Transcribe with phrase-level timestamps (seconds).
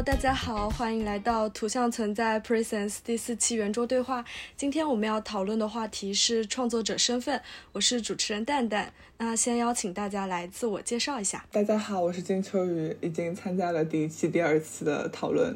[0.00, 4.24] Hello，大家好，欢迎来到图像存在 Presence 第四期圆桌对话。
[4.56, 7.42] 今天我们要讨论的话题是创作者身份。
[7.72, 8.94] 我是主持人蛋蛋。
[9.18, 11.44] 那先邀请大家来自我介绍一下。
[11.52, 15.54] 大家好，我是金秋雨，已经参加了第一期、第二期的讨论，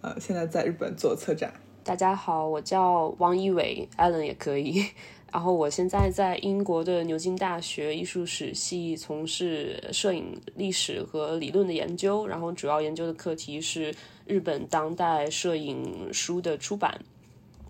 [0.00, 1.52] 呃，现在在日本做策展。
[1.84, 4.86] 大家好，我叫王一伟，Allen 也可以。
[5.32, 13.94] 然后我现在在英国的牛津大学艺术史系从事摄影历史和理论的研究，然后主要研究的课题是
[14.24, 17.00] 日本当代摄影书的出版。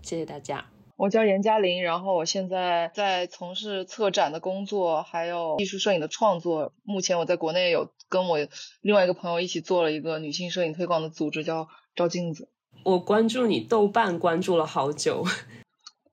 [0.01, 0.65] 谢谢大家。
[0.95, 6.73] 我叫严嘉玲，然后我现在在从事策展的工作，还有艺术摄影的创作。
[6.83, 8.39] 目前我在国内有跟我
[8.81, 12.49] 另外一个朋友一起做了一个女性摄影推广的组织，叫照镜子。
[12.83, 15.23] 我关注你豆瓣关注了好久。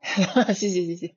[0.54, 1.14] 谢谢谢谢，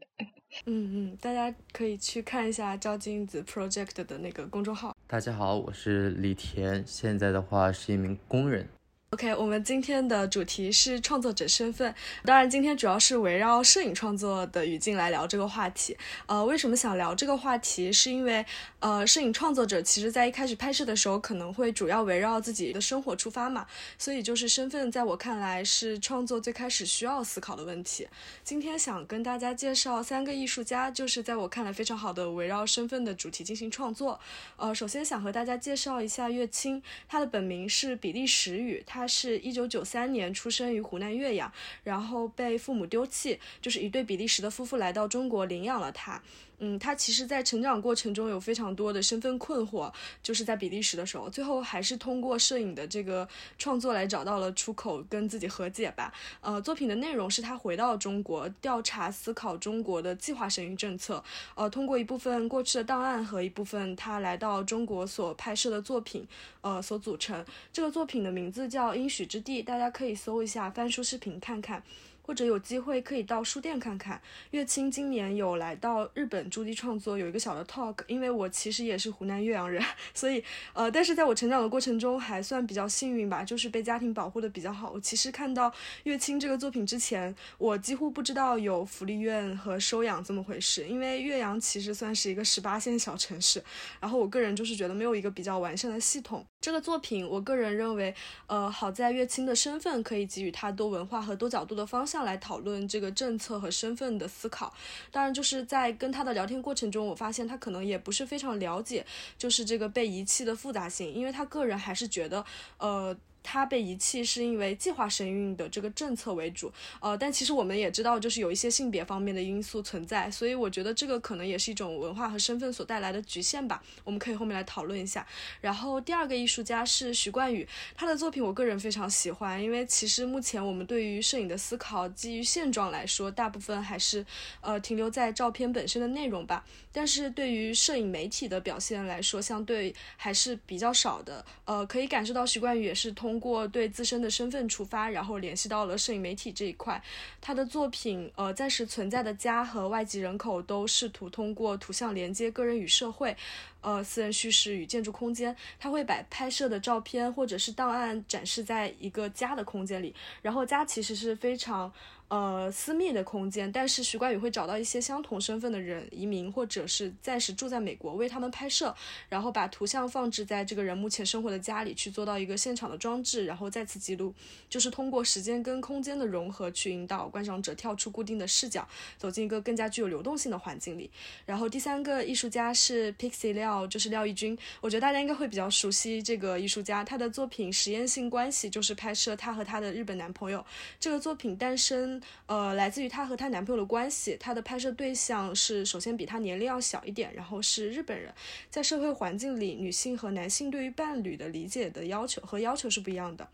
[0.65, 4.95] 嗯嗯，大家可以去看一下照镜子 Project 的那个公众号。
[5.05, 8.67] 大家好，我是李田，现在的话是一名工人。
[9.11, 11.95] OK，我们今天的主题是创作者身份。
[12.25, 15.95] 当然，今天主要是围绕摄影创作的语境来聊这个话题。
[16.25, 17.89] 呃，为什么想聊这个话题？
[17.89, 18.45] 是因为
[18.81, 23.65] 呃，摄影创作者其实在一开始拍摄的时候，可能会主要围绕自己的生活出发嘛。
[23.97, 28.05] 所以，就是身份，在我看来是创作最开始需要思考的问题。
[28.43, 34.19] 今天想跟大家介绍三个艺术家，就是在我看来非常好的围绕身份的主题进行创作。
[34.57, 38.96] 呃，首先想和大家介绍一下乐清，他的本名是比利时语，他。
[38.97, 41.53] 他是一九九三年出生于湖南岳阳，
[41.83, 46.19] 然后被父母丢弃，就是一对比利时的夫妇来到中国领养了他。
[46.59, 53.27] 嗯，他其实，在成长过程中有非常多的身份困惑，就是在比利时的时候，最后还是通过摄影的这个
[53.59, 56.11] 创作来找到了出口，跟自己和解吧。
[56.41, 61.23] 呃，作品的内容是他回到中国，调查思考中国的计划生育政策。
[61.53, 66.27] 呃，通过一部分过去的档案和一部分他来到中国所拍摄的作品，
[66.61, 67.45] 呃，所组成。
[67.71, 71.83] 这个作品的名字叫《应许之地》，大家可以搜一下翻书视频看看。
[72.27, 74.21] 或者有机会可以到书店看看。
[74.51, 77.95] 乐清今年有来到日本驻地创作，有一个小的 talk。
[78.07, 79.81] 因为我其实也是湖南岳阳人，
[80.13, 80.43] 所以
[80.73, 84.91] 呃，但是在我成长的过程中还算比较幸运吧，就是被家庭保护的比较好。
[84.91, 85.73] 我其实看到
[86.03, 90.85] 乐清这个作品之前，我几乎不知道有福利院和收养这么回事。
[90.85, 93.63] 因为岳阳其实算是一个十八线小城市，
[94.01, 96.45] 然后我个人就是觉得没有一个比较完善的系统。
[96.59, 98.13] 这个作品，我个人认为，
[98.47, 104.73] 呃，好在乐清的身份可以给予他多文化和多角度的方向来讨论这个政策和身份的思考。
[105.11, 109.05] 当然，就是在跟他的聊天过程中，我发现他可能也不是非常了解，
[109.37, 112.43] 就是这个被遗弃的复杂性，因为他个人还是觉得，
[112.77, 113.15] 呃。
[113.49, 116.69] 他被遗弃是因为计划生育的这个政策为主，
[116.99, 123.81] 呃，但其实我们也知道，就是有一些性别方面的因素存在，所以我觉得这个可能也是一种文化和身份所带来的局限吧。
[124.03, 125.25] 我们可以后面来讨论一下。
[125.61, 127.65] 然后第二个艺术家是徐冠宇，
[127.95, 134.25] 他的作品我个人非常喜欢，因为其实目前我们对于摄影的思考，基于现状来说，大部分还是
[134.59, 136.65] 呃停留在照片本身的内容吧。
[136.91, 141.45] 但是对于摄影媒体的表现来说，相对还是比较少的。
[141.63, 143.36] 呃，可以感受到徐冠宇也是通。
[143.37, 146.99] 通过对自身的身份出发，然后联系到了摄影媒体这一块。
[147.39, 153.37] 他的作品，呃，暂时存在的家和外籍人口都试图通过图像连接个人与社会，
[153.81, 155.55] 呃，私人叙事与建筑空间。
[155.79, 161.91] 他会把拍摄的照片或者是档案展示在一个家的空间里，然后家其实是非常。
[162.29, 168.93] 呃，私密的空间，但是徐冠宇会找到一些相同身份的人，移民或者是暂时住在美国，为他们拍摄，
[169.29, 174.35] 然后把图像放置在这个人目前生活的家里，去做到一个现场的装置，然后再次记录，
[174.67, 178.85] 就是通过时间跟空间的融合去引导观赏者跳出固定的视角，
[179.17, 181.09] 走进一个更加具有流动性的环境里。
[181.45, 190.65] 然后第三个艺术家是 Pixie 廖，就是廖义军，我觉得大家应该会比较熟悉这个艺术家，他的作品《实验性关系》就是拍摄他和他的日本男朋友，
[190.99, 192.21] 这个作品诞生。
[192.45, 194.37] 呃，来自于她和她男朋友的关系。
[194.39, 198.33] 她的拍摄对象是首先比她年龄要小一点，然后是日本人。
[198.69, 203.47] 在社会环境里，女性和男性对于伴侣的理解的要求和要求是不一样的。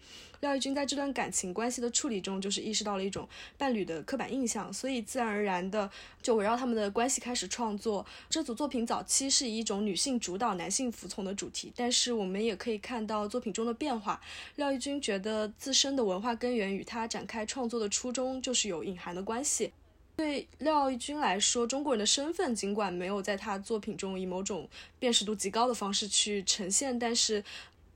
[0.44, 3.26] 廖玉军在这段感情关系的处理中，就是意识到了一种
[3.58, 5.90] 伴侣的刻板印象，所以自然而然的
[6.22, 8.06] 就围绕他们的关系开始创作。
[8.30, 14.20] 这组作品早期是以一种女性主导、男性服从的主题，但是我们也可以看到作品中的变化。
[14.58, 19.72] 廖玉军觉得自身的文化根源与他展开创作的初衷就是有隐含的关系。
[20.18, 24.68] 对廖玉军来说，中国人的身份尽管没有在他作品中以某种
[25.00, 27.42] 辨识度极高的方式去呈现，但是。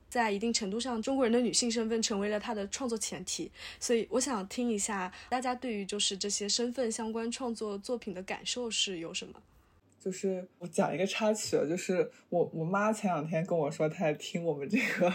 [0.08, 9.34] 在一定程度上，中国人的女性身份成为了她的创作前提，所以我想听一下大家对于就是这些身份相关创作作品的感受是有什么？
[10.00, 15.12] 就是我讲一个插曲，就是我我妈前两天跟我说，她在听我们这个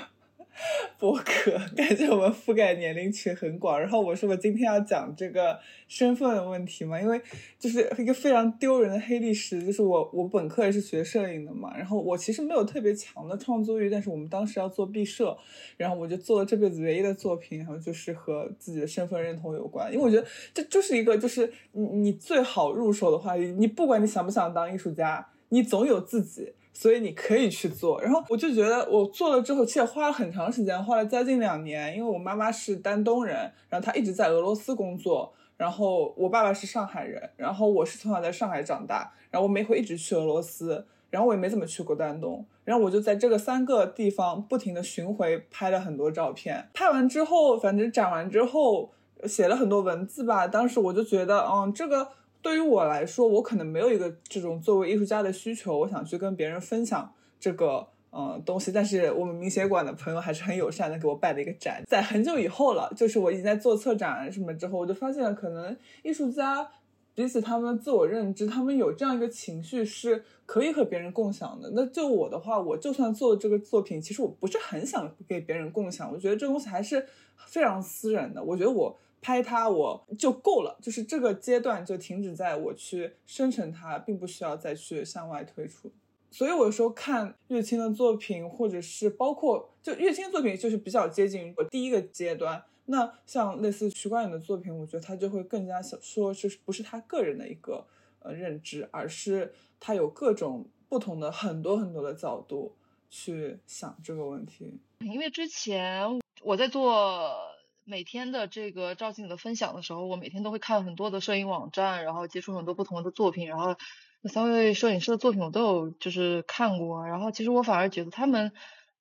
[0.99, 3.79] 博客，感觉我们覆盖年龄群很广。
[3.79, 7.19] 然后我说我今天要讲这个身份的问题嘛，因为
[7.59, 15.35] 就是一个非常丢人的黑历史，就是我我本科也是学摄影的嘛，然后我其实没有特别强的创作欲，但是我们当时要做毕设，
[15.75, 26.53] 然后我就做了这辈子唯一的作品，然后就是和自己的身份认同有关，因为我觉得这就是一个就是你你最好入手的话，你不管你想不想当艺术家，你总有自己。
[26.75, 31.95] 所以你可以去做，然后我就觉得我做了之后，其实花了很长时间，花了将近两年。
[31.95, 33.35] 因为我妈妈是丹东人，
[33.69, 46.67] 然后她一直在俄罗斯工作，然后我爸爸是上海人，然后我是从小在上海长大，然后我每回一直去俄罗斯，然后我也没怎么去过丹东，然后我就在这个三个地方不停的巡回拍了很多照片。
[46.73, 48.91] 拍完之后，反正展完之后
[49.25, 52.09] 写了很多文字吧，当时我就觉得，嗯，这个。
[52.43, 57.09] 对于我来说，我可能没有一个这种作为艺术家的需求，我想去跟别人分享
[57.39, 58.69] 这个呃东西。
[58.69, 66.69] 但是我们明协馆的朋友还是很友善的，给我办了一个展，在很久以后了，就是我已经在做策展什么之后，我就发现可能艺术家
[67.15, 71.71] 彼此他们自我认知，他们有这样一个情绪是可以和别人共享的。
[71.73, 77.07] 那就我的话，我就算做这个作品，其实我不是很想给别人共享，我觉得这东西还是
[77.47, 78.43] 非常私人的。
[78.43, 78.99] 我觉得我。
[79.23, 85.89] 拍它我就够了，就是这个阶段就停止在我去生成它，并不需要再去向外推出。
[86.29, 92.61] 所以我有时候看乐清的作品，或者是包括就乐清作品，就是比较接近我第一个阶段。
[92.87, 97.87] 那像类似徐冠宇的作品，我觉得他就会更加想说，就是不是他个人的一个
[98.19, 102.75] 呃认知，而是他有各种不同的很多很多的角度
[103.09, 104.77] 去想这个问题。
[104.99, 107.52] 因为之前我在做。
[107.85, 113.75] 每天的这个赵静的分享的时候，我每天都会看很多的摄影网站，然后接触很多不同的作品，然后
[114.21, 118.51] 那三位摄影师的作品我都有就是看过，然后其实我反而觉得他们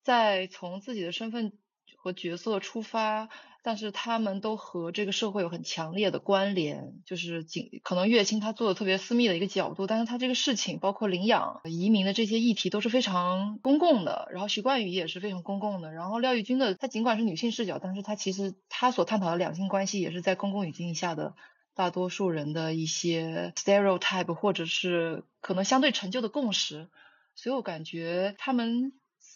[0.01, 1.53] 在从自己的身份
[1.95, 3.29] 和角色出发。
[3.65, 14.27] 但是他们都和这个社会有很强烈的关联，就是仅可能乐清他做的特别私密的一个角度，但是他这个事情包括领养、移民的这些议题都是非常公共的。
[14.33, 15.93] 然后徐冠宇也是非常公共的。
[15.93, 21.33] 然后廖玉君的他尽管是女性视角，但是他其实他所探讨的两性关系也是在公共语境下的
[21.73, 26.89] 大多数人的一些 stereotype 或者是可能相对陈旧的共识。
[27.33, 28.91] 所以我感觉他们，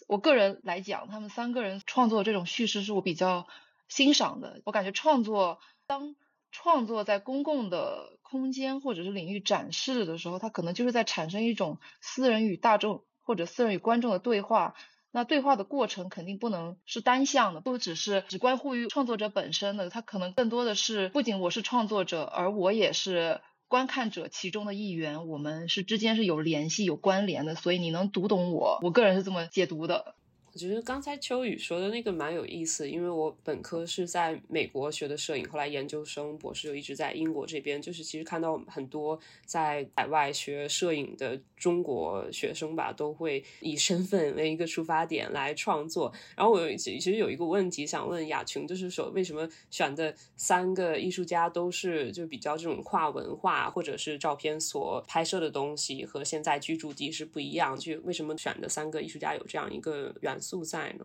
[0.06, 3.46] 我个人来讲，他们三个人创作这种叙事是我比较。
[3.88, 6.14] 欣赏的，我感觉创作当
[6.52, 14.74] 创作在公共的空间或者是领域展示的时候，它可能就是在产生一种私人与大众或者私人与观众的对话。
[15.10, 30.14] 那对话的过程肯定不能是单向的，不只是只关乎于创作者本身的，它可能更多的是不仅我是创作者，而我也是观看者其中的一员，我们是之间是有联系、有关联的，所以你能读懂我，我个人是这么解读的。
[30.52, 37.80] 我觉得刚才秋雨说的那个蛮有意思，因为我本科是在美国学的摄影，后来研究生、博士就一直在英国这边。
[37.80, 46.10] 就是其实看到很多在海外学摄影的中国学生吧，都会以身份为一个出发点来创作。
[46.34, 57.76] 然后我有其实有一个问题想问雅琼，就是说为什么选的三个艺术家都是就比较这种跨文化，或者是照片所拍摄的东西和现在居住地是不一样？
[57.76, 60.38] 就为什么选的三个艺术家有这样一个元？
[60.40, 61.04] 素在呢？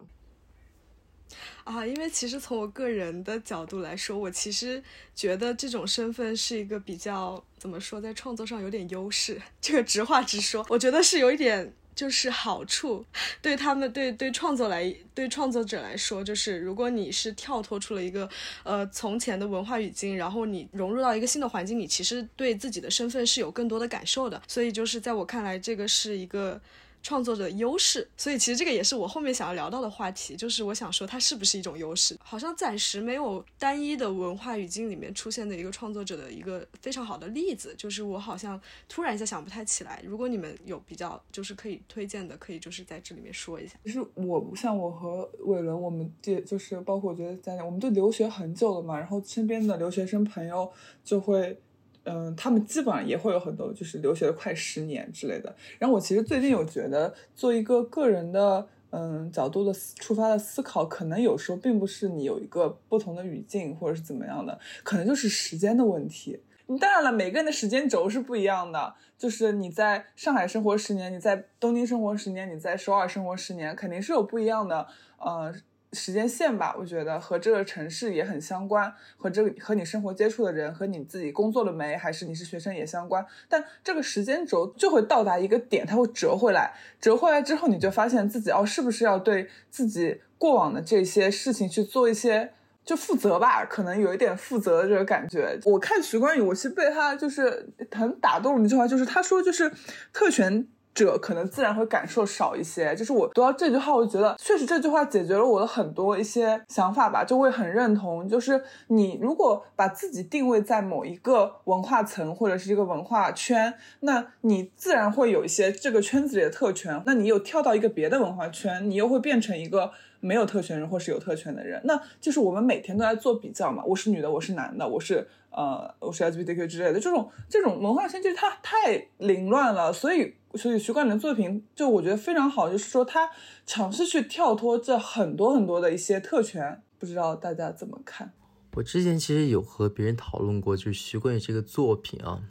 [1.63, 4.81] 啊，因为其实从我个人的角度来说，我其实
[5.15, 9.41] 觉得这种身份是一个比较怎么说，在创作上有点优势。
[9.61, 13.05] 这个直话直说，我觉得是有一点就是好处，
[13.41, 18.29] 对他们对对创作来对创作者来说，就是如果你是跳脱出了一个
[18.63, 24.41] 呃从前的文化语境，然后你融入到一个新的环境，你其实对自己的身份是有更多的感受的。
[24.47, 26.59] 所以就是在我看来，这个是一个。
[27.03, 32.17] 创作者的优势，所以其实这个也是我后面想要聊到的话题，就是我想说它是不是一种优势？
[32.23, 40.01] 好像暂时没有单一的文化语境里面出现的一个创作者的一个非常好的例子，就是我好像突然一下想不太起来。
[40.05, 43.75] 如果你们有比较就是可以推荐的，可以就是在这里面说一下。
[43.83, 50.71] 就是我像我和伟伦，我们这就是包括我觉得在我们都留学很久了嘛，然后身边的留学生朋友
[51.03, 51.59] 就会。
[52.03, 55.55] 嗯，他们基本上也会有很多，就是留学了快十年之类的。
[55.79, 66.39] 然后我其实最近有觉得，做一个个人的嗯角度的出发的思考，可能有时候并不是你有一个不同的语境或者是怎么样的，可能就是时间的问题。
[66.79, 68.95] 当然了，每个人的时间轴是不一样的。
[69.17, 74.85] 就是你在上海生活十年，你在东京生活十年，你在首尔生活十年，肯定是有不一样的
[75.17, 75.53] 呃
[75.93, 83.25] 时间线吧，我觉得和这个城市也很相关，和这个和你生活接触的人和你自己工作了没，还是你是学生也相关。
[83.47, 92.51] 但这个时间轴就会到达一个点，它会折回来，折回来之后，你就发现自己哦，是不是要对自己过往的这些事情去做一些
[92.83, 93.63] 就负责吧？
[93.65, 95.59] 可能有一点负责的这个感觉。
[95.65, 99.71] 我看徐冠宇，我是被他就是很打动的那句话，就是他说就是
[100.11, 100.67] 特权。
[100.93, 108.27] 者可能自然会感受少一些，就是我读到这句话，我就觉得确实这句话解决了我的很多一些想法吧，就会很认同。
[108.27, 117.01] 就是你如果把自己定位在某一个文化层或者是一个文化圈，那你自然会有一些这个圈子里的特权。
[117.05, 119.91] 那你又跳到一个别的文化圈，你又会变成一个
[120.23, 121.81] 没有特权人或是有特权的人。
[121.83, 130.35] 那就是我们每天都在做比较嘛，我是女的，我是男的，我是呃我是 LGBTQ 之类的这种这种文化圈，就是它太凌乱了，所以。
[130.55, 133.27] 所以徐冠霖的作品就我觉得非常好，就是说他
[133.65, 138.31] 尝试去跳脱这很多很多的一些特权，不知道大家怎么看？
[138.75, 142.43] 我之前其实有和别人讨论过，就是徐冠宇这个作品啊。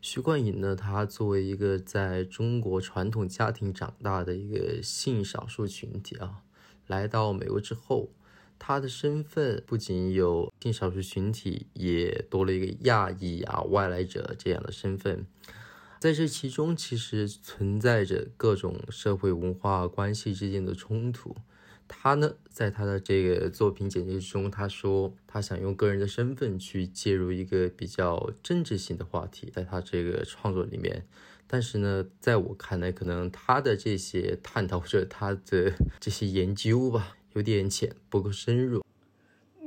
[0.00, 6.42] 徐冠颖呢，他作为一个在中国传统家庭长大的一个性少数群体啊，
[6.92, 8.10] 来到美国之后，
[8.58, 15.26] 他的身份不仅有性少数群体，也多了一个亚裔啊外来者这样的身份。
[15.98, 21.34] 在这其中，其实存在着各种社会文化关系之间的冲突。
[21.88, 31.06] 他呢，在他的这个作品简介中，他说他想用个人的身份去介入一个比较政治性的话题，在他这个创作里面。
[31.52, 38.82] 但是呢，在我看来，可能他的这些探讨或者他的这些研究吧，有点浅，不够深入。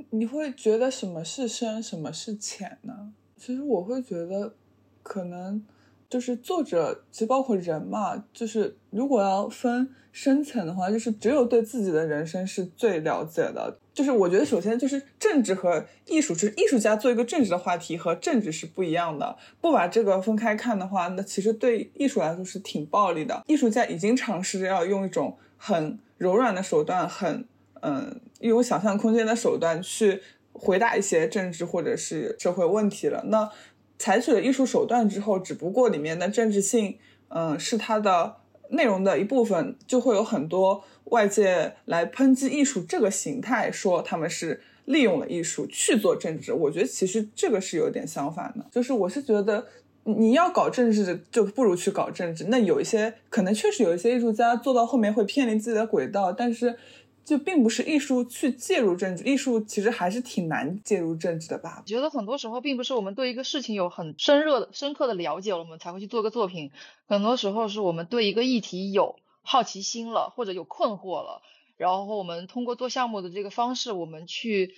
[0.09, 3.13] 你会觉得什么是深，什么是浅呢？
[3.37, 4.55] 其实我会觉得，
[5.03, 5.63] 可能。
[6.07, 13.79] 就是作者，其实包括人嘛，就是如果要分深层的话，就是只有对自己的人生是最了解的。
[13.95, 19.35] 就是我觉得，首先就是政治和艺术，就是艺术家做一个政治的话题和政治是不一样的。
[19.59, 23.43] 不把这个分开看的话，那其实对艺术来说是挺暴力的。
[23.47, 27.43] 艺术家已经尝试着要用一种很柔软的手段，很
[27.81, 30.21] 嗯，有想象空间的手段去
[30.53, 33.23] 回答一些政治或者是社会问题了。
[33.29, 33.49] 那。
[33.97, 36.97] 采取了艺术手段之后，只不过里面的政治性，
[37.29, 38.35] 嗯，是它的
[38.71, 46.53] 内容的一部分，就会有很多外界来抨击艺术这个形态，说他们是利用了艺术去做政治。
[46.53, 49.67] 我觉得其实这个是有点相反的，就是我是觉得
[50.03, 52.45] 你要搞政治，就不如去搞政治。
[52.49, 56.77] 那有一些可能确实有一些艺术家做到后面会偏离自己的轨道，但是。
[57.25, 61.81] 就并不是艺术去介入政治，艺术其实还是挺难介入政治的吧？
[61.81, 66.69] 我觉得很多时候并不是我们对一个事情有很深热的、深刻的了解了，我们才会去做个作品。
[67.07, 71.41] 很多时候是我们对一个议题有好奇心了，或者有困惑了，
[71.77, 74.75] 然后我们通过做项目的这个方式，我们去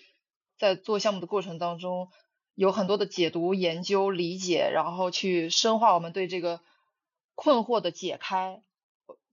[0.59, 2.09] 在做项目的过程当中
[2.53, 6.59] 有很多的解读、研究、理解，然后去深化我们对这个
[7.33, 8.61] 困惑的解开。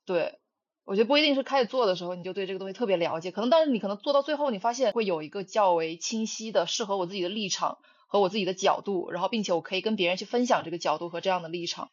[0.07, 0.38] 对。
[0.87, 11.91] 我觉得不一定是开始做的时候你就对这个东西特别了解，可能但是你可能做到最后，你发现会有一个较为清晰的适合我自己的立场和我自己的角度，然后并且我可以跟别人去分享这个角度和这样的立场。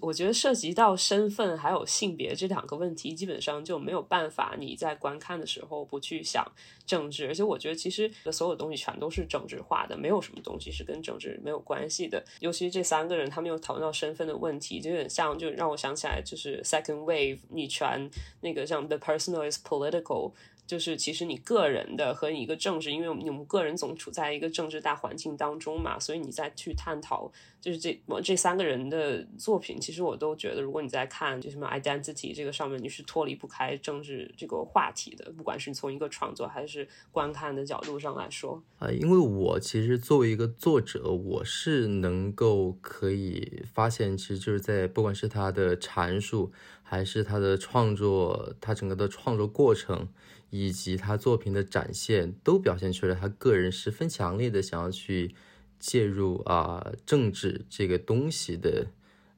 [0.00, 6.46] 我觉得涉及到身份还有性别这两个问题，基本上就没有办法你在观看的时候不去想
[6.86, 7.26] 政治。
[7.26, 12.22] 而且我觉得其实所有东西全都是政治化的，没有什么东西是跟政治没有关系的。
[12.40, 18.10] 尤其是这三个人，他们又讨论到身份的问题，就有点像，就让我想起来就是 Second Wave 女权
[18.40, 20.32] 那个像 The Personal is Political。
[20.72, 46.50] 就是其实你个人的和你一个政治，因为我们我们个人总处在一个政治大环境当中嘛，所以你再去探讨，就是这这三个人的作品，其实我都觉得，如果你在看就什么 identity 这个上面，你是脱离不开政治这个话题的，不管是从一个创作还是观看的角度上来说啊，因为我其实作为一个作者，我是能够可以发现，其实就是在不管是他的阐述，
[46.82, 50.08] 还是他的创作，他整个的创作过程。
[50.52, 55.34] 以及他作品的展现，都表现出了他个人十分强烈的想要去
[55.78, 58.88] 介入啊政治这个东西的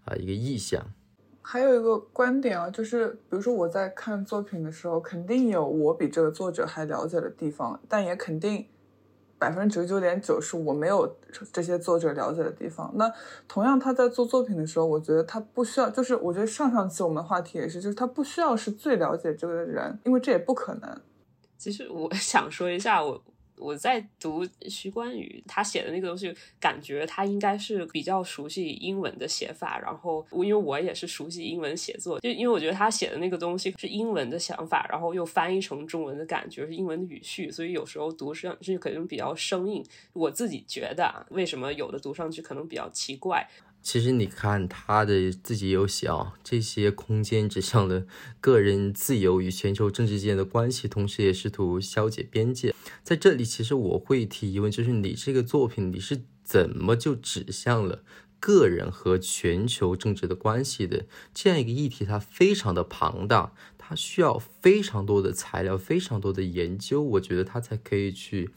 [0.04, 0.92] 啊一个意向。
[1.40, 8.66] 还有一个观点啊，就是比如说我在看作品的时候，肯定有我比这个作者还了解的地方，但也肯定
[9.44, 11.06] 百分之九十九点九是我没有
[11.52, 12.90] 这些作者了解的地方。
[12.94, 13.12] 那
[13.46, 20.98] 同样他在做作品的时候，我觉得他不需要，就是我觉得上上期我们的话题也是，就是他不需要是最了解这个人，因为这也不可能。
[21.58, 23.22] 其实我想说一下，我
[23.56, 29.78] 我在读徐冠宇他写的那个东西，感觉他应该是比较熟悉英文的写法。
[29.80, 39.84] 然后，因为我也是熟悉英文写作，就因为我觉得他写的那个东西是英文的想法，然后又翻译成中文的感觉是英文的语序，所以有时候读上去可能比较生硬。
[40.12, 43.48] 我自己觉得啊，为什么有的读上去可能比较奇怪？
[43.84, 48.06] 其实你看他的自己有写啊，这些空间指向了
[48.40, 52.74] 个人自由与全球政治之间的关系，同时也试图消解边界。
[53.02, 58.02] 在这里，其实我会提疑问，就是你这个作品你是怎么就指向了
[58.40, 61.04] 个人和全球政治的关系的？
[61.34, 68.48] 这样一个议题，它非常的庞大，它需要非常多的材料，非常多的研究，我觉得它才可以去，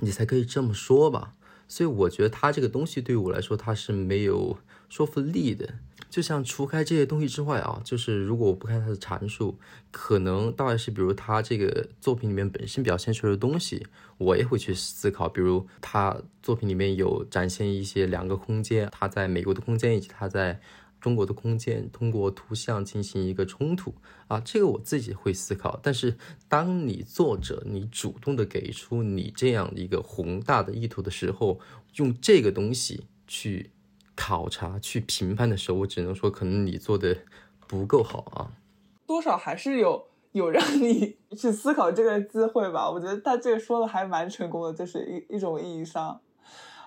[0.00, 1.34] 你才可以这么说吧。
[1.68, 4.58] 所以我觉得他这个东西对于我来说，他是没有
[4.88, 5.68] 说服力的。
[6.10, 9.58] 就像除开这些东西之外啊，就是如果我不看他的阐述，
[9.90, 15.28] 可能当然是比如他这个作品里面本身表现出来的东西，我也会去思考。
[15.28, 20.60] 比如他作品里面有展现一些两个空间，他在美国的空间以及他在。
[21.00, 23.94] 中国的空间通过图像进行一个冲突
[24.26, 25.78] 啊，这个我自己会思考。
[25.80, 26.16] 但是
[26.48, 31.60] 当你作者你主动的给出你这样一个宏大的意图的时候，
[31.94, 33.70] 用这个东西去
[34.16, 37.16] 考察、去评判的时候，我只能说可能你做的
[37.68, 38.50] 不够好啊。
[39.06, 42.90] 多少还是有有让你去思考这个机会吧。
[42.90, 46.20] 我觉得他这个说的还蛮成功的，就是一一种意义上。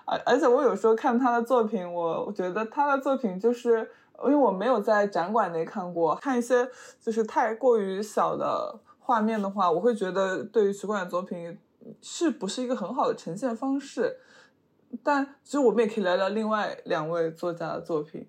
[0.04, 3.90] 而而且我有时候看他的作品，我觉得他的作品就是。
[4.24, 6.68] 因为我没有在展馆内看过，看一些
[7.00, 11.58] 就是太过于小的画面的话，我会觉得对于徐冠的作品
[12.00, 14.18] 是不是一个很好的呈现方式。
[15.02, 18.26] 但其实我们也可以聊聊另外两位作家的作品。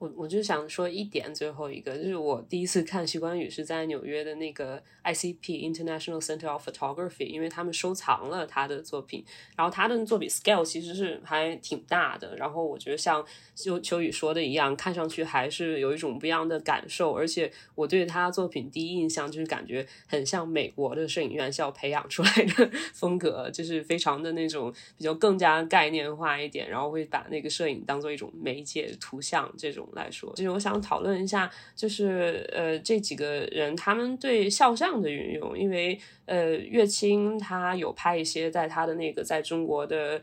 [0.00, 9.22] 我我就想说一点，最后一个就是我第一次看徐冠宇是在纽约的那个 ICP International Center of Photography，因为他们收藏了他的作品，
[9.54, 13.22] 然后他的作品 scale 其实是还挺大的，然后我觉得像
[13.54, 29.86] 秋秋雨说的一样，看上去还是有一种不一样的感受，而且我对他作品第一印象就是感觉很像美国的摄影院校培养出来的风格，就是非常的那种比较更加概念化一点，然后会把那个摄影当做一种媒介图像这种。
[29.94, 40.20] 来说，就是我想讨论一下，就是呃这几个人他们对肖像的运用，因为呃乐清他有拍一些在他的那个在中国的。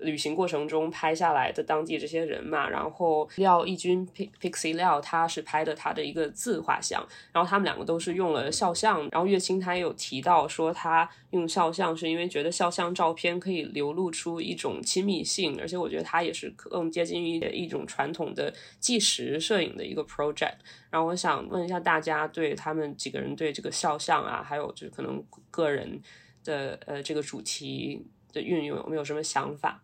[0.00, 4.06] 旅行过程中拍下来的当地这些人嘛，然后廖义军
[4.40, 20.56] Pixie 廖他是拍的他的一个自画像，然后他们两个都是用了肖像，然后岳清他也有提到说他用肖像是因为觉得肖像照片可以流露出一种亲密性，而且我觉得他也是更接近于一种传统的纪实摄影的一个 project。
[20.90, 26.00] 然后我想问一下大家对他们几个人对这个肖像啊，还有就是可能个人
[26.42, 29.82] 的呃这个主题的运用有没有什么想法？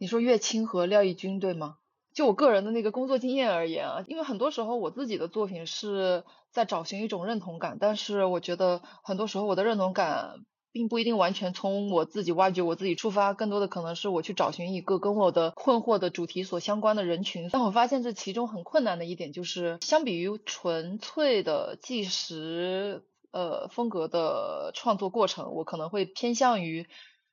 [0.00, 1.76] 你说乐清和廖义军对吗？
[2.14, 10.36] 就我个人的那个工作经验而言啊，因为很多时候我自己的作品是在找寻一种认同感，但是我觉得很多时候我的认同感
[10.72, 17.50] 并不一定完全从我自己挖掘、我自己出发，更多的可能是我去找寻一个跟我的困惑的主题所相关的人群。
[17.52, 26.86] 但我发现这其中很困难的一点就是，相比于纯粹的纪实呃风格的创作过程，我可能会偏向于。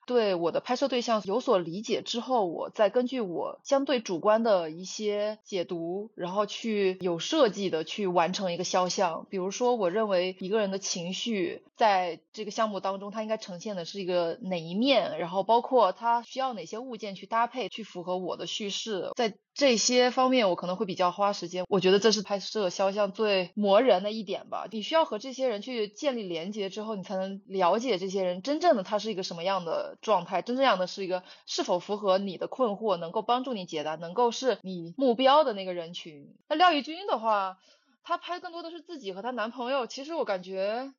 [0.08, 9.28] 对我的拍摄对象有所理解之后，我再根据我相对主观的一些解读，然后去有设计的去完成一个肖像。
[9.30, 19.36] 比如说，我认为一个人的情绪在这个项目当中，他应该呈现的是一个哪一面，然后包括他需要哪些物件去搭配，去符合我的叙事，在。
[19.58, 24.68] 这些方面我可能会比较花时间，我觉得这是拍摄肖像最磨人的一点吧。
[24.72, 36.36] 你需要和这些人去建立连接之后，你才能了解这些人真正的他是一个什么样的状态，真正样的是一个是否符合你的困惑，能够帮助你解答，能够是你目标的那个人群。
[36.48, 37.58] 那廖玉君的话，
[38.04, 39.88] 她拍更多的是自己和她男朋友。
[39.88, 40.94] 其实我感觉，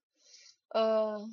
[0.71, 1.31] 呃，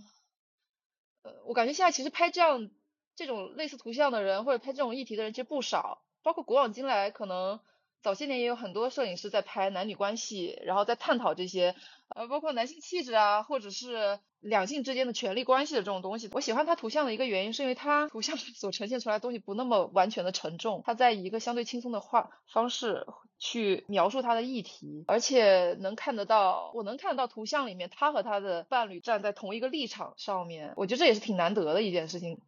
[1.23, 2.69] 呃，我感觉现在其实拍这样
[3.15, 6.03] 这种类似图像的人，或者拍这种议题的人其实不少。
[6.25, 7.59] 包括古往今来，可能
[8.01, 11.75] 早些年也有很多摄影师在拍男女关系，然后在探讨这些，
[12.09, 16.27] 呃，包括男性气质啊，或者是两性之间的权利关系的这种东西。
[16.33, 23.05] 我喜欢他图像的一个原因，是因为他图像所呈现出来的东西不那么完全的沉重，他在一个相对轻松的画方式
[23.37, 32.41] 去描述他的议题，而且能看得到，我能看得到图像里面他和他的伴侣站在同一个立场上面，我觉得这也是挺难得的一件事情。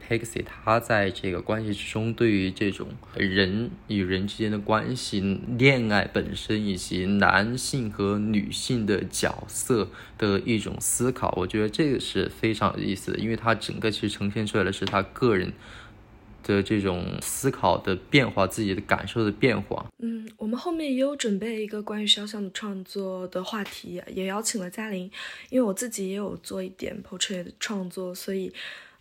[0.00, 15.52] Pixie 他在这个关系之中，对于这种人与人之间的关系、恋爱本身以及男性和女性的角色的一种思考，我觉得这个是非常有意思的，因为他整个其实呈现出来的是他个人。
[16.44, 19.86] 的这种思考的变化，自己的感受的变化。
[19.98, 25.08] 嗯，我们后面也有准备一个关于肖像的创作的话题，也邀请了嘉玲，
[25.50, 28.52] 因为我自己也有做一点 portrait 的创作，所以，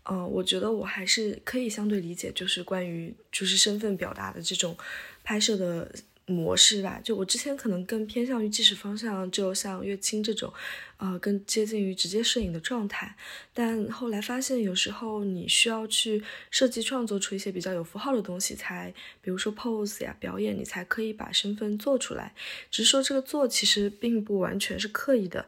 [0.10, 4.78] 嗯，我觉得我还是可以相对理解，就是关于就是身份表达的这种
[5.24, 5.92] 拍摄的。
[6.28, 10.54] 模式吧，就我之前可能更偏向于纪实方向，就像乐清这种，
[10.96, 13.14] 呃，更接近于直接摄影的状态。
[13.54, 22.34] 但后来发现，有时候你需要去设计创作出一些比较有符号的东西，才比如说 pose 呀、表演，你才可以把身份做出来。
[22.70, 25.46] 只是说这个做其实并不完全是刻意的，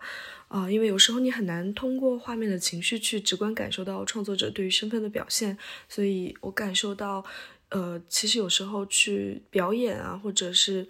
[0.54, 5.58] 啊，因为有时候你很难通过画面的情绪去直观感受到创作者对于身份的表现，
[5.90, 7.26] 所以我感受到。
[7.70, 10.88] 呃，其实有时候去表演啊，或者是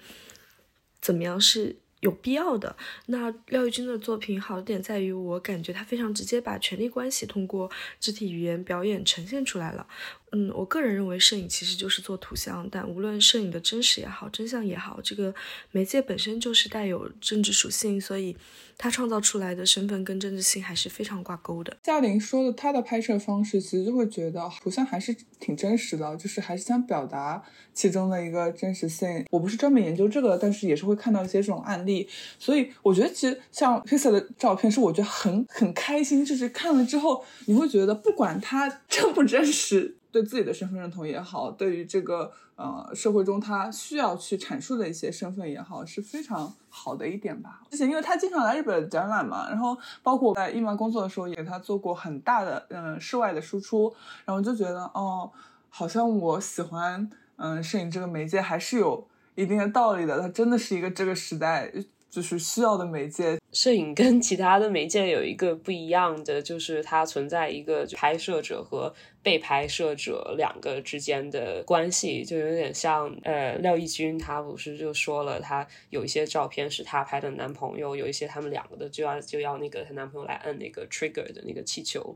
[0.99, 2.75] 怎么样是有必要的。
[3.05, 7.71] 那廖玉君的作品好点在于，我感觉他非常直接把权力关系通过
[8.01, 9.87] 肢体语言表演呈现出来了。
[10.33, 15.33] 嗯，我个人认为摄影其实就是做图像，但无论摄影的真实也好，真相也好，这个
[15.71, 18.35] 媒介本身就是带有政治属性，所以。
[18.75, 21.77] 他创造出来的身份跟政治性还是非常挂钩的。
[21.83, 27.41] 嘉玲说的，他的拍摄方式其实就会觉得图像还是挺真实的，就是还是想表达
[27.71, 29.23] 其中的一个真实性。
[29.29, 39.97] 我不是专门研究这个，但是也是会看到一些这种案例，所以我觉得其实像黑色的照片是我觉得很很开心，就是看了之后你会觉得不管它真不真实。
[40.13, 47.63] 对自己的身份认同也好，对于这个呃社会中他需要去阐述的一些身份也好，是非常好的一点吧。
[47.71, 53.91] 而且因为他经常来日本展览嘛，然后包括我在伊曼工作的时候，也给他做过很大的嗯室外的输出，
[54.23, 55.31] 然后就觉得哦，
[55.69, 61.73] 好像我喜欢嗯摄影这个媒介还是有一定的道理的，它真的是一个这个时代。
[62.13, 82.15] 就是需要的媒介，摄影跟其他的媒介有一个不一样的，就是它存在一个拍摄者和被拍摄者两个之间的关系，就有点像呃廖义军他不是就说了，他有一些照片是他拍的男朋友，有一些他们两个的就要就要那个她男朋友来摁那个 trigger 的那个气球，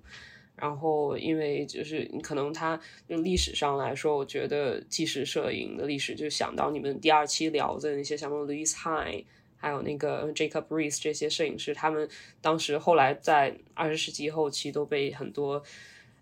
[0.56, 2.80] 然后因为就是可能他
[3.10, 9.26] 就历史上来说，我觉得纪实摄影的历史就想到你们第二期聊的那些像 Louis High。
[9.58, 12.08] 还有那个 Jacob Riis 这些摄影师，他们
[12.42, 15.62] 当时后来在二十世纪后期都被很多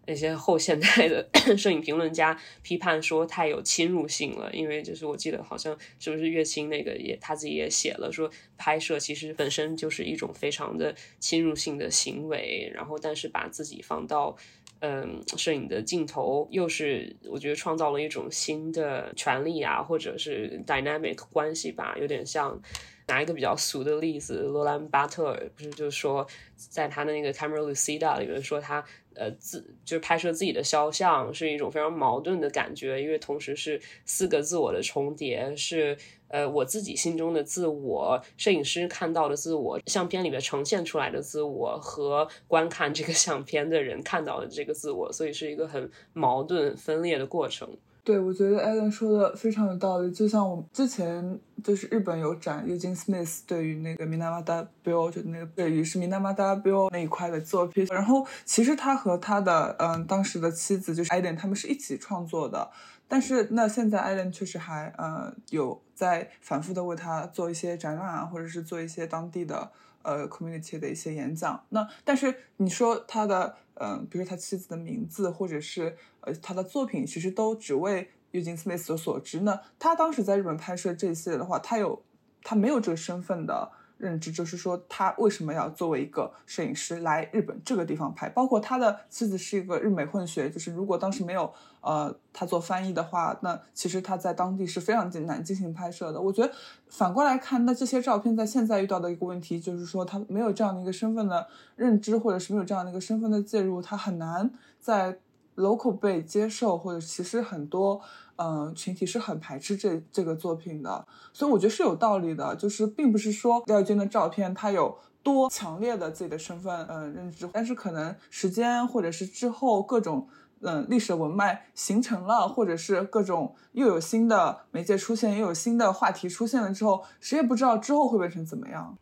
[0.07, 4.49] 那些后现代的 摄影评论家批判说太有侵入性了。
[4.53, 12.71] 因为就是我记得好像是不是乐清那个也他自己也写了说，拍摄其实本身就是一种非常的侵入性的行为。
[12.73, 14.37] 然后但是把自己放到
[14.79, 22.61] 嗯摄影的镜头，又是我觉得创造了一种新的权利啊，或者是 dynamic 关系吧，有点像。
[23.07, 35.95] 拿一个比较俗的例子，罗兰巴特尔不是就说，在他的那个 Camera Lucida 里面说他呃自就是拍摄自己的肖像是一种非常矛盾的感觉，因为同时是四个自我的重叠，是
[36.29, 47.77] 呃我自己心中的自我，摄影师看到的自我，相片里面呈现出来的自我和观看这个相片的人看到的这个自我，所以是一个很矛盾分裂的过程。
[48.05, 50.11] 对，我觉得 Alan 说的非常有道理。
[50.11, 57.83] 就像我之前就是日本有展 Eugene Smith 对于那个 Minamata Bill 就那个对于是 Minamata Bill 那一块的作品。
[57.89, 62.69] 然后其实他和他的嗯当时的妻子就是 Alan 他们是一起创作的。
[63.07, 69.71] 但是那现在 Alan 确实还呃有在反复的为他做一些展览啊，或者是做一些当地的
[70.03, 71.59] 呃 community 的一些演讲。
[71.69, 73.55] 那但是你说他的。
[73.75, 79.59] 嗯，比如说他妻子的名字，或者是呃他的作品，其实都只为 Eugene Smith 所知呢。
[79.79, 82.03] 他当时在日本拍摄这些的话，他有
[82.43, 83.71] 他没有这个身份的。
[83.97, 88.27] 认知就是说，他为什么要作为一个摄影师来日本这个地方拍？
[88.29, 96.19] 包括他的妻子是一个日美混血，就是如果当时没有呃他做翻译的话，那其实他在当地是非常难进行拍摄的。
[96.19, 96.51] 我觉得
[96.89, 105.19] 反过来看，那这些照片在现在遇到的一个问题就是说，他没有这样的一个身份的认知，或者是没有这样的一个身份的介入，他很难在
[105.55, 108.01] local 被接受，或者其实很多。
[108.37, 112.55] 嗯，群体是很排斥这这个作品的，所以我觉得是有道理的。
[112.55, 120.27] 就是并不是说廖军的照片他有多强烈的自己的身份嗯认知，但是可能时间或者是之后各种
[120.61, 128.97] 嗯历史文脉形成了，或者是各种又有新的媒介出现，又有新的话题出现了之后，谁也不知道之后会变成怎么样。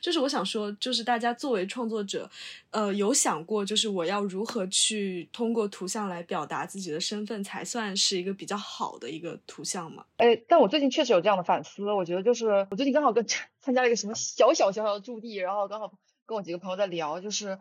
[0.00, 2.28] 就是我想说，就是大家作为创作者，
[2.70, 10.04] 呃，有想过，就是我要如何去通过图像来表达自己的身份，才算是一个比较好的一个图像吗？
[10.16, 13.26] 哎，但我最近确实有这样的反思，我觉得就是我最近刚好跟
[13.60, 15.92] 参加了一个什么小小小小的驻地，然后刚好
[16.26, 17.58] 跟我几个朋友在聊，就是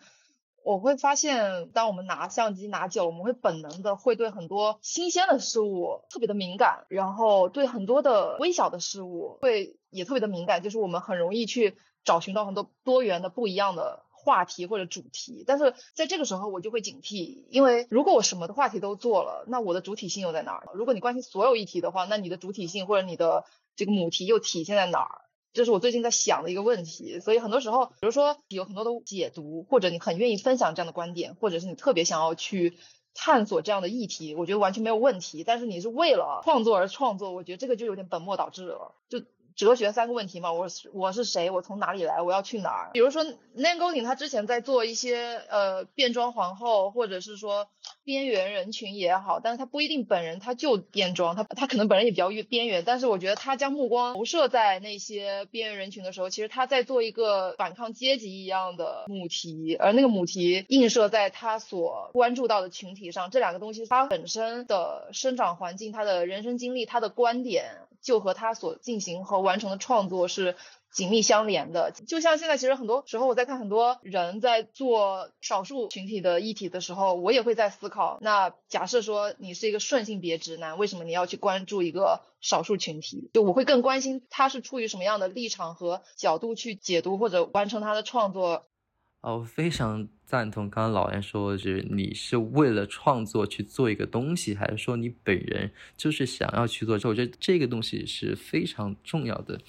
[0.63, 11.77] 我会发现，当我们拿相机拿久，我们会本能的会对很多新鲜的事物特别的敏感，然后对很多的微小的事物会也特别的敏感，就是我们很容易去。
[12.05, 20.69] 找寻到很多多元的不一样的话题或者主题，但是在这个时候我就会警惕，因为如果我什么的话题都做了，那我的主体性又在哪儿？
[20.73, 23.43] 如果你关心所有议题的话，那你的主体性或者你的
[23.75, 25.21] 这个母题又体现在哪儿？
[25.53, 27.19] 这是我最近在想的一个问题。
[27.19, 32.77] 所以很多时候，比如说有很多的解读，或者你很愿意分享这样的观点，或者是你特别想要去
[33.13, 35.43] 探索这样的议题，我觉得完全没有问题。
[35.45, 38.95] 但是你是为了创作而创作，我觉得这个就有点本末倒置了。
[39.07, 39.21] 就
[39.55, 41.49] 哲学三个问题嘛，我是我是谁？
[41.49, 42.21] 我从哪里来？
[42.21, 42.91] 我要去哪儿？
[42.93, 47.67] 比如说 n a n g o l i n 他之前在做一些呃变装皇后，或者是说
[48.05, 67.65] 边缘人群也好，但是他不一定本人他就变装，他他可能本人也比较边缘，但是我觉得他将目光投射在那些边缘人群的时候，其实他在做一个反抗阶级一样的母题，而那个母题映射在他所关注到的群体上，这两个东西他本身的生长环境、他的人生经历、他的观点。
[68.01, 70.55] 就和他所进行和完成的创作是
[70.95, 71.91] 紧密相连的。
[71.91, 83.29] 就像现在，其实很多时候我在看很多人在做少数群体的议题的时候，我也会在思考：那假设说你是一个顺性别直男，为什么你要去关注一个少数群体？
[83.33, 88.65] 就我会更关心他是出于什么样的立场和角度去解读或者完成他的创作。
[89.25, 96.95] 哦，非常赞同刚刚老袁说，就是你是为了创作去做一个东西，还是说你本人就是想要去做？
[96.99, 99.59] 这我觉得这个东西是非常重要的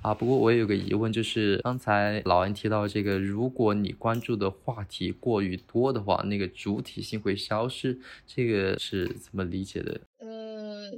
[0.00, 0.14] 啊。
[0.14, 10.00] 不过我也有个疑问，就是刚才老袁提到这个，如果你关注的话题过于多的话，那个主体性会消失，这个是怎么理解的？
[10.20, 10.90] 嗯，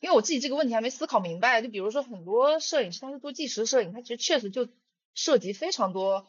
[0.00, 1.62] 因为我自己这个问题还没思考明白。
[1.62, 4.66] 就比如说很多摄影师他是做纪实摄影，他其实确实就
[5.14, 6.26] 涉及非常多。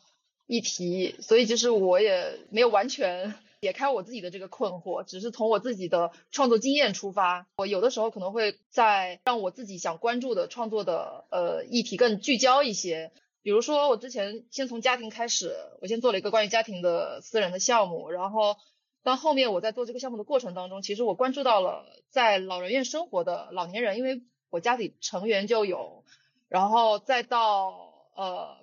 [0.52, 13.14] 议题，所以就是我也没有完全解开我自己的这个困惑，只是从我自己的创作经验出发，我有的时候可能会在让我自己想关注的创作的呃议题更聚焦一些。
[13.44, 18.58] 比如说我之前先从家庭开始，我先做了一个关于家庭的私人的项目，然后
[19.04, 26.04] 到后面我在做这个项目的过程当中，其实我关注到了在老人院生活的老年人，因为我家里成员就有，
[26.50, 28.60] 然后再到呃。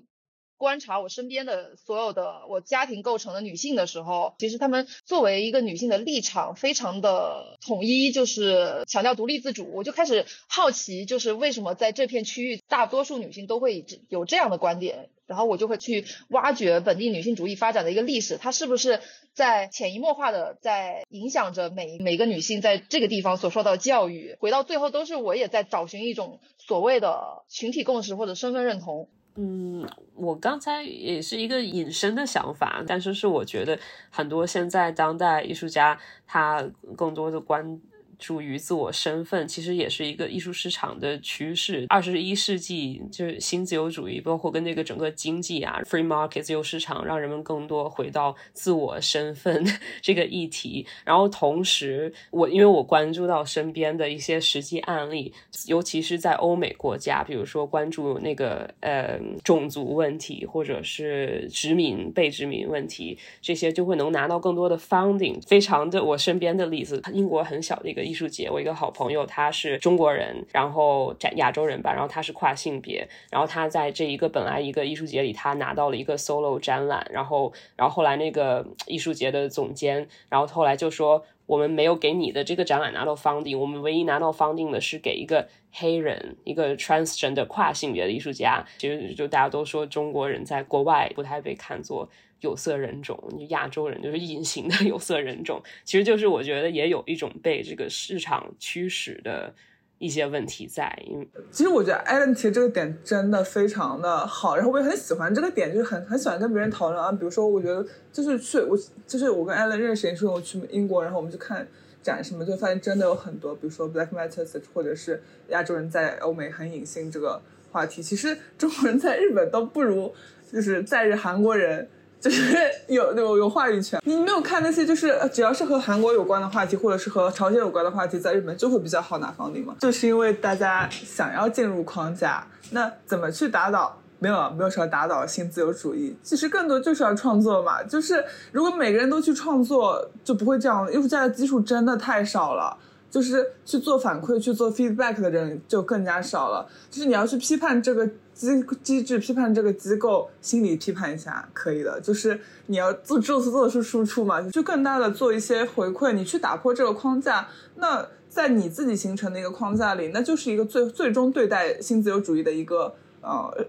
[0.59, 9.71] 观察我身边的所有的我家庭构成的女性的时候，其实她们作为一个女性的立场非常的统一，就是强调独立自主。
[9.73, 19.01] 我就开始好奇，就是为什么在这片区域大多数女性都会有这样的观点，然后我就会去挖掘本地女性主义发展的一个历史，它是不是
[19.33, 24.37] 在潜移默化的在影响着每每个女性在这个地方所受到教育。
[24.41, 29.09] 回到最后，都是我也在找寻一种所谓的群体共识或者身份认同。
[29.41, 33.79] 嗯，我刚才也是一个隐身的想法，但是是我觉得
[34.11, 35.97] 很多现在当代艺术家
[36.27, 37.81] 他更多的关。
[38.19, 41.87] 属于自我身份，其实也是一个艺术市场的趋势。
[41.89, 49.65] 二十一世纪就是新自由主义，包括跟这个整个经济啊，free market 自由市场，让人们更多回到自我身份
[50.03, 50.85] 这个议题。
[51.05, 55.33] 然后同时，我因为我关注到身边的一些实际案例，
[55.69, 65.41] 尤其是在欧美国家，比如说关注那个呃种族问题，或者是殖民被殖民问题，这些就会能拿到更多的 funding。
[65.47, 68.08] 非常的我身边的例子，英国很小的一个。
[68.09, 92.09] 艺术节，我一个好朋友，他是中国人，然后亚亚洲人吧，然后他是跨性别，然后他在这一个本来一个艺术节里，他拿到了一个 solo 展览，然后，然后后来那个艺术节的总监，然后后来就说，我们没有给你的这个展览拿到 funding，我们唯一拿到 funding 的是给一个黑人，一个 transgender 跨性别的艺术家，其实就大家都说中国人在国外不太被看作。
[92.41, 99.53] 有色人种，亚洲人就是隐形的 有色人种，其实就是我觉得也有一种被这个市场驱使的
[99.99, 100.91] 一些问题在。
[101.07, 107.13] 因为其实我觉得艾伦提这个点真的非常的好，然后我也很喜欢这个点，就是很很喜欢跟别人讨论啊。
[107.13, 111.67] 比如说，我觉得就是去我就是我跟艾伦认识，也是我去英国，然后我们去看
[112.03, 120.15] 展什么，就发现真的有很多，比如说 Black Matters，或者是亚洲人在欧美很隐性这个话题，其实中国人在日本都不如
[120.51, 121.89] 就是在日韩国人。
[122.21, 122.57] 就是
[122.89, 137.81] 有有有话语权，你没有看那些就是只要是和韩国有关的话题，或者是和朝鲜有关的话题，在日本就会比较好拿房顶嘛，就是因为大家想要进入框架，那怎么去打倒没有没有说打倒新自由主义，其实更多就是要创作嘛。
[137.85, 140.91] 就是如果每个人都去创作，就不会这样。
[140.93, 142.77] 艺术家的基础真的太少了，
[143.11, 146.69] 就是去做反馈、去做 feedback 的人就更加少了。
[146.91, 152.01] 就是你要去批判这个机机制、批判这个机构，心理批判一下可以的。
[152.01, 156.13] 就是你要做做做出输出嘛，就更大的做一些回馈。
[156.13, 163.67] 你去打破这个框架，那在你自己形成的一个框架里，那就是一个最最终对待新自由主义的一个呃。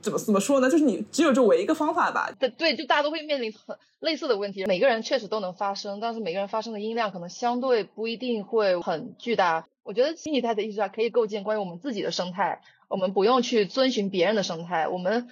[0.00, 0.70] 怎么怎么说呢？
[0.70, 2.32] 就是你只有这唯一一个方法吧。
[2.38, 4.64] 对对，就大家都会面临很类似的问题。
[4.66, 9.66] 每个人确实都能发声，但是每个人发声的音量可能相对不一定会很巨大。
[9.82, 14.88] 我觉得新一代的艺术家可以构建关于我们自己的生态，我们不用去遵循别人的生态。
[14.88, 15.28] 我们，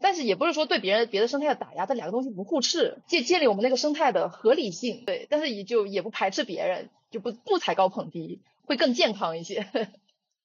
[0.00, 5.04] 但是也不是说对别人别的生态的打压，这两个东西不互斥，建建立我们那个生态的合理性。
[5.06, 9.66] 对，但是也就也不排斥别人，就不不踩高捧低，会更健康一些。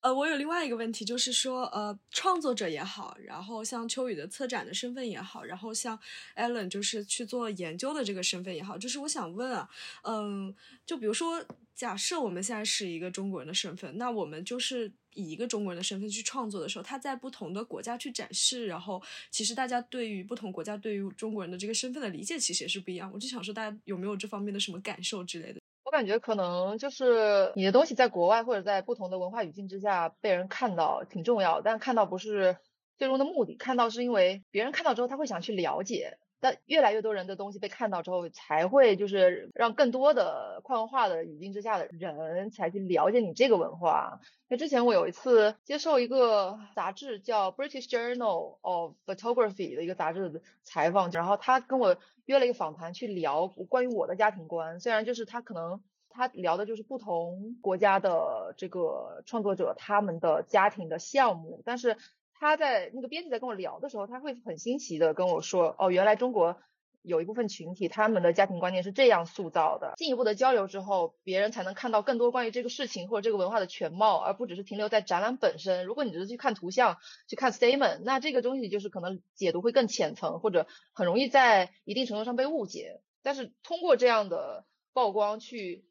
[0.06, 6.00] 呃，我有另外一个问题，就是说，呃，创作者也好，然后像秋雨的策展的身份也好，然后像
[6.36, 9.68] Allen 就是去做研究的这个身份也好，就是我想问啊，
[10.04, 23.10] 嗯，就比如说，假设我们现在是一个中国人的身份，那我们就是以一个中国人的身份去创作的时候，他在不同的国家去展示，然后其实大家对于不同国家对于中国人的这个身份的理解其实也是不一样。
[23.12, 25.60] 我就想说，大家有没有这方面的什么感受之类的？
[25.96, 32.58] 感觉可能就是你的东西在国外或者在不同的文化语境之下被人看到挺重要，但看到不是
[32.98, 36.18] 最终的目的，看到是因为别人看到之后他会想去了解。
[36.40, 44.20] 但越来越多人的东西被看到之后，才会就是让更多的跨文化的语境之下的人才去了解你这个文化。
[44.48, 54.80] 那之前我有一次接受一个杂志叫 British Journal of Photography 的一个杂志的采访，然后他跟我约了一个访谈去聊关于我的家庭观。
[54.80, 61.98] 虽然就是他可能他聊的就是不同国家的这个创作者他们的家庭的项目，但是。
[62.40, 66.58] 他在那个编辑在跟我聊的时候，他会很新奇的跟我说：“哦，原来中国
[67.02, 75.86] 有一部分群体，他们的家庭观念是这样塑造的。”进一步的交流之后，别人才能看到更多关于这个事情或者这个文化的全貌，而不只是停留在展览本身。
[75.86, 83.02] 如果你只是去看图像、去看 statement，那这个东西就是可能解读会更浅层，或者很容易在一定程度上被误解。
[83.24, 85.86] 但是通过这样的曝光去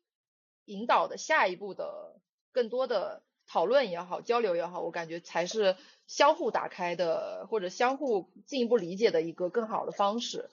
[0.66, 2.20] 引导的下一步的
[2.52, 5.76] 更多的讨论也好、交流也好，我感觉才是。
[6.06, 10.50] 相互打开的，或者相互进一步理解的一个更好的方式。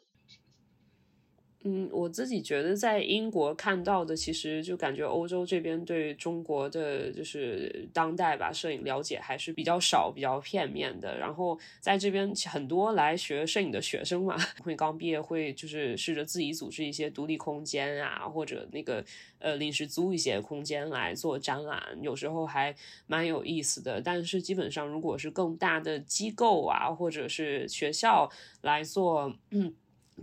[1.64, 11.16] 嗯，我自己觉得在英国看到的，其实就感觉欧洲这边对中国的就是当代吧摄影了解还是比较少、比较片面的。
[11.20, 19.06] 然后在这边很多来学摄影的学生嘛， 会刚毕业会就是试着自己组织一些独立空间啊，或者那个
[19.38, 24.02] 呃临时租一些空间来做展览，有时候还蛮有意思的。
[24.02, 28.28] 但是基本上如果是更大的机构啊，或者是学校
[28.64, 29.32] 来做，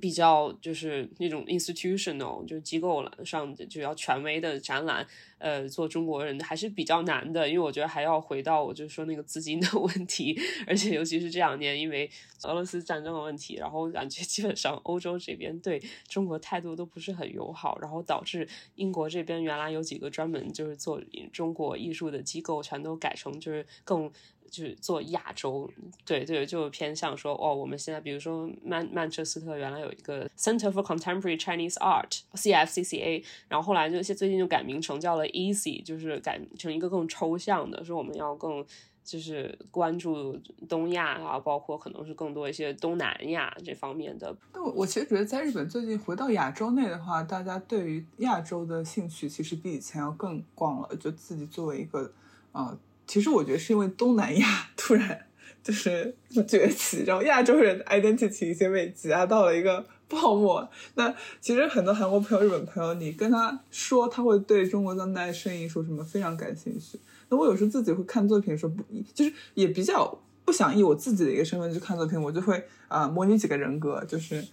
[0.00, 5.06] 比较就是那种 institutional 就是机构了上就要权威的展览，
[5.38, 12.10] 呃，做中国人还是比较难的，因为我觉得还要回到我就说那个资金的 问题，而且尤其是这两年因为
[12.44, 21.00] 俄罗斯战争的问题，然后感觉基本上欧洲这边对中国态度都不是很友好，然后导致英国这边原来有几个专门就是做
[21.32, 24.10] 中国艺术的机构，全都改成就是更。
[24.50, 25.70] 就是做亚洲，
[26.04, 38.64] 对对，就偏向说哦，我们现在比如说曼曼彻斯特原来有一个 Center for Contemporary Chinese Art（CFCCA），然后后来就最近就改名成叫了 Easy，就是改成一个更抽象的，说我们要更
[39.04, 44.34] 就是关注东亚啊，包括可能是更多一些东南亚这方面的。
[44.52, 52.12] 但我我其实觉得在日本最近回到亚洲内的话，大家对于亚洲的兴趣其实比以前要更广了，就自己作为一个
[52.52, 52.78] 呃。
[53.08, 55.26] 其实我觉得是因为东南亚 突然
[55.64, 56.14] 就是
[56.46, 60.68] 崛起，然后亚洲人的 identity 一些被挤压到了一个泡沫。
[60.94, 67.00] 那其实很多韩国朋友、日本朋友，你跟他说，他会对中国当代摄影说什么非常感兴趣。
[67.30, 74.44] 那我有时候自己会看作品的时候，不就是也比较不想以我自己的一个身份去看作品，我就会啊模拟几个人格，就是。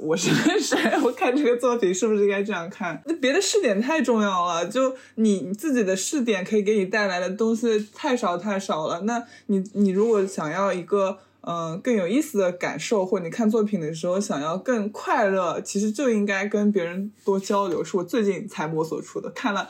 [0.00, 0.78] 我是谁？
[1.02, 3.02] 我看这个作品是不是应该这样看？
[3.06, 9.02] 那别的试点太重要了，就你自己的试点可以给你带来的东西太少太少了。
[9.02, 17.84] 那你你如果想要一个嗯更有意思的感受，或你看作品的时候想要更快乐，其实就应该跟别人多交流。
[17.84, 19.68] 是我最近才摸索出的，看了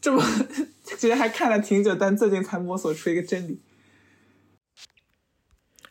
[0.00, 0.20] 这么
[0.82, 3.60] 其实还看了挺久，但最近才摸索出一个真理。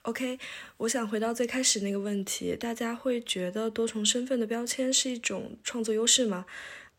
[0.03, 0.39] OK，
[0.77, 6.45] 我想回到最开始那个问题，大家会觉得多重身份的标签是一种创作优势吗？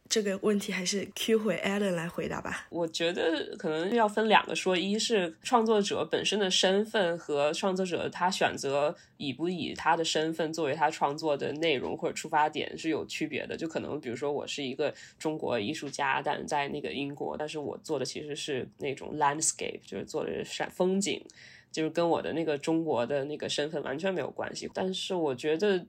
[0.09, 2.67] 这个问题还是 Q 回 Allen 来回答吧。
[2.71, 13.57] 我觉得可能要分两个说，一是创作者本身的身份和创作者他选择以不以他的身份作为他创作的内容或者出发点是有区别的。
[13.57, 21.25] 就可能比如说我是一个中国艺术家，但在那个英国，但是我做的其实是那种 landscape，就是做的山风景，
[21.73, 24.71] 就是跟我的那个中国的那个身份完全没有关系。
[24.73, 25.85] 但是我觉得。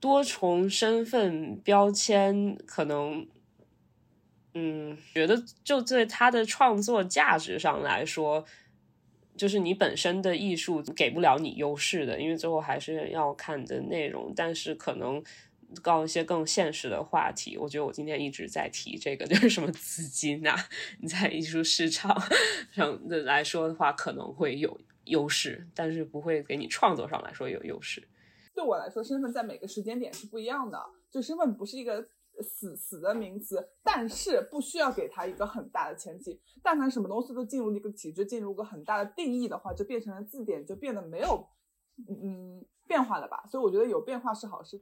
[0.00, 3.24] 多重身份标签可能，
[4.52, 8.44] 嗯，觉得就对他的创作价值上来说，
[9.36, 14.32] 就是你本身的艺术给不了你优势的，因为最后还是要看的内容。
[14.34, 15.22] 但是可能
[15.80, 20.54] 搞一些更现实的话题，我觉得我今天一直在提这个， 就是什么资金啊，
[21.00, 22.20] 你在艺术市场
[22.70, 28.06] 上的来说的话，可能会有优势，但是不会给你创作上来说有优势。
[28.54, 30.78] 对我来说，身份在每个时间点是不一样的。
[31.10, 32.06] 就身份不是一个
[32.42, 36.40] 死死的名词，但是不需要给它一个很大的前提。
[36.62, 41.46] 但凡什么东西都进入一个体制，进入一个很大的定义的话，就变成了字典，就变得没有
[42.08, 43.42] 嗯变化了吧。
[43.50, 44.80] 所以我觉得有变化是好事。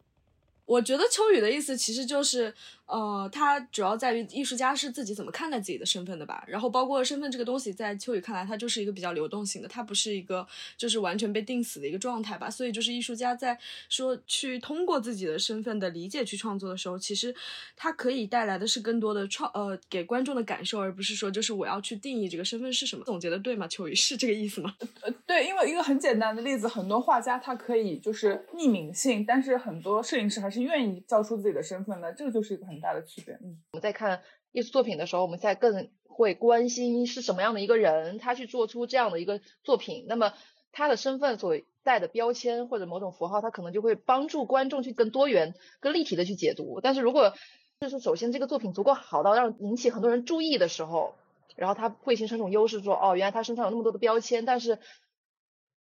[0.71, 2.55] 我觉得秋雨的意思其实就是，
[2.87, 6.45] 呃，他主要在于艺术家是自己怎么看待自己的身份的吧。
[6.47, 10.47] 然后包括身份这个东西，在秋雨看来，它就是一个比较流动性的，它不是一个
[10.77, 12.49] 就是完全被定死的一个状态吧。
[12.49, 13.59] 所以就是艺术家在
[13.89, 17.35] 说去通过自己的身份的理解去创作的时候，其实
[17.75, 23.05] 它可以带来的是更多的创呃给观众的感受，而不是说就是我要去定义这个身份是什么。
[23.05, 23.67] 总结的对吗？
[23.67, 24.73] 秋雨是这个意思吗？
[25.03, 30.60] 呃，对，因为一个很简单的例子，很多画家他可以就是匿名性，但是很多摄影师还是。
[30.63, 33.35] 愿意交出自己的身份呢，这个就是一个很大的区别。
[33.43, 40.35] 嗯，我们在看艺术作品的时候，我们在更会关心是什么样的一个人，他去做出这样的一个作品，那么
[40.73, 46.81] 他的身份所带的标签或者某种符号，他可能就会帮助观众去更多元、更立体的去解读。
[46.83, 47.35] 但是如果
[47.81, 51.15] 就是首先这个作品足够好到让引起很多人注意的时候，
[51.57, 54.79] 然后他会形成一种优势，说哦，原来他身上有那么多的标签，但是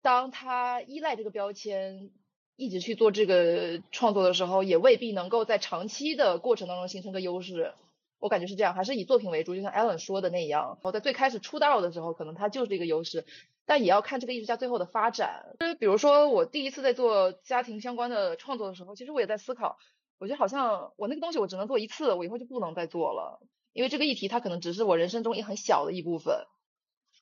[0.01, 2.11] 当他依赖这个标签。
[2.59, 7.73] 一直去做这个创作的时候，也未必能够在长期的过程当中形成个优势。
[8.19, 10.77] 我感觉是这样，还是以作品为主，就像 Alan 说的那样。
[10.83, 13.25] 我在最开始出道的时候，可能他就是一个优势，
[13.65, 15.55] 但也要看这个艺术家最后的发展。
[15.61, 19.77] 就是比如说，我第一次在做家庭相关的创作的时候，其实我也在思考，
[20.19, 23.39] 我觉得好像我那个东西我只能做一次，我以后就不能再做了，
[23.71, 26.45] 因为这个议题它可能只是我人生中一很小的一部分。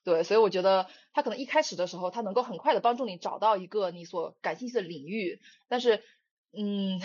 [0.07, 6.01] 对，所以我觉得他可能一开始的时候，他能够很快的帮助你找到一个你所感兴趣的领域，但是，
[6.53, 7.01] 嗯，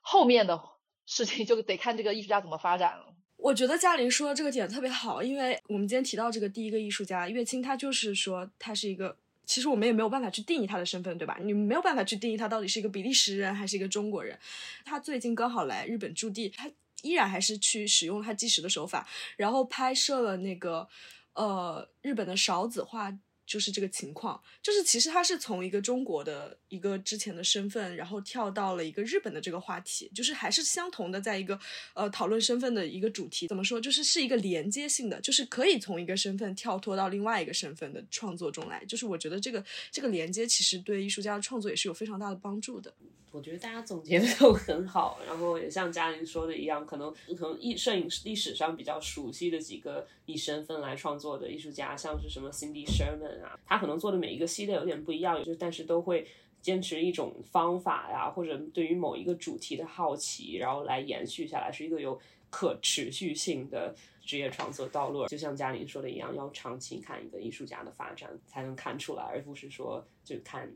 [0.00, 0.58] 后面的
[1.04, 3.14] 事情就得看这个艺术家怎么发展了。
[3.36, 11.36] 我觉得嘉玲说的这个点特别好，因为我们今天提到这个第一个艺术家岳清，他就是说他是一个，其实我们也没有办法去定义他的身份，对吧？
[11.42, 14.38] 你没有办法去定义他到底是一个比利时人还是一个中国人。
[14.82, 16.70] 他最近刚好来日本驻地，他
[17.02, 20.88] 依然还是去使用他计时的手法，然后拍摄了那个。
[21.36, 23.12] 呃，日本的少子画
[23.46, 31.58] 就是这个情况，就是其实他是从一个中国的一个之前的身份，然后跳到了一个日本的这个话题，就是还是相同的，在一个
[31.94, 42.92] 呃讨论身份的一个主题，怎么说，就是是一个连接性的，就是可以从一个身份跳脱到另外一个身份的创作中来，就是我觉得这个这个连接其实对艺术家的创作也是有非常大的帮助的。
[43.32, 56.26] 我觉得大家总结的都很好，然后也像嘉玲说的一样，可能可能艺摄影史历史上比较熟悉的几个以身份来创作的艺术家，像是什么 Cindy Sherman 啊，他可能做的每一个系列有点不一样，就但是都会
[56.60, 62.18] 坚持一种方法呀，或者对于某一个主题的好奇，然后来延续下来，是一个有
[62.50, 65.26] 可持续性的职业创作道路。
[65.26, 70.70] 就像嘉玲说的一样，要长期看一个艺术家的发展，才能看出来，而不是说就看。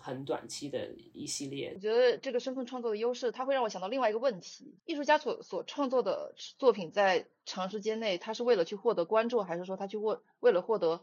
[0.00, 11.00] 很短期的一系列，我觉得这个身份创作的优势，它会让我想到另外一个问题：艺术家所所创作的作品，在长时间内，他是为了去获得关注，还是说他去为为了获得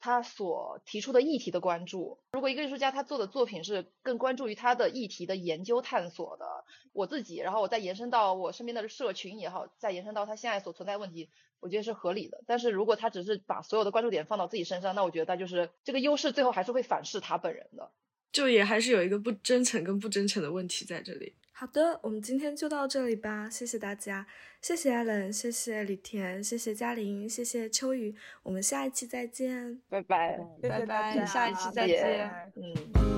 [0.00, 2.18] 他所提出的议题的关注？
[2.32, 6.46] 如果一个艺术家他做的作品是更关注于他的议题的研究探索的，
[6.92, 11.28] 我自己，然后我再延伸到我身边的社群也好，再延伸到他现在所存在问题，
[11.60, 12.42] 我觉得是合理的。
[12.46, 17.90] 但是如果他只是把所有的关注点放到自己身上，那我觉得他就是这个优势最后还是会反噬他本人的。
[18.30, 21.34] 就也还是有一个不真诚跟不真诚的问题在这里。
[21.60, 24.24] 好的，我们今天就到这里吧，谢谢大家，
[24.62, 33.17] 谢谢 Allen，谢谢李田，谢谢嘉玲，谢谢秋雨，我们下一期再见，拜拜，拜拜，下一期再见，嗯。